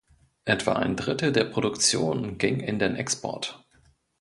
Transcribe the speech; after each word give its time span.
Etwa 0.45 0.73
ein 0.77 0.95
Drittel 0.95 1.31
der 1.31 1.43
Produktion 1.43 2.39
ging 2.39 2.59
in 2.59 2.79
den 2.79 2.95
Export. 2.95 3.63